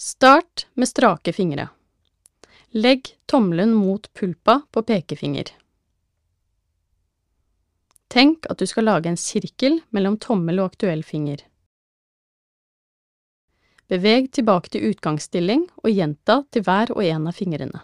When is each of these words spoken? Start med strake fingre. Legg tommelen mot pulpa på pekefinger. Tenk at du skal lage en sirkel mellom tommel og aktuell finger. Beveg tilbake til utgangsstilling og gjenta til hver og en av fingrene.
Start 0.00 0.66
med 0.74 0.88
strake 0.88 1.32
fingre. 1.32 1.68
Legg 2.68 3.16
tommelen 3.26 3.74
mot 3.74 4.14
pulpa 4.14 4.60
på 4.70 4.82
pekefinger. 4.82 5.44
Tenk 8.08 8.46
at 8.46 8.62
du 8.62 8.66
skal 8.70 8.86
lage 8.86 9.10
en 9.10 9.18
sirkel 9.18 9.80
mellom 9.90 10.20
tommel 10.22 10.62
og 10.62 10.70
aktuell 10.70 11.02
finger. 11.02 11.42
Beveg 13.90 14.30
tilbake 14.38 14.70
til 14.70 14.86
utgangsstilling 14.92 15.66
og 15.82 15.90
gjenta 15.90 16.44
til 16.54 16.62
hver 16.68 16.94
og 16.94 17.02
en 17.02 17.26
av 17.26 17.34
fingrene. 17.34 17.82